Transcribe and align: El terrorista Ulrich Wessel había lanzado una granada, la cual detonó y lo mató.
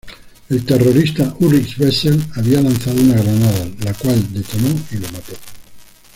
El 0.49 0.65
terrorista 0.65 1.35
Ulrich 1.41 1.77
Wessel 1.77 2.19
había 2.33 2.59
lanzado 2.59 2.99
una 2.99 3.21
granada, 3.21 3.69
la 3.81 3.93
cual 3.93 4.33
detonó 4.33 4.69
y 4.89 4.97
lo 4.97 5.05
mató. 5.11 5.33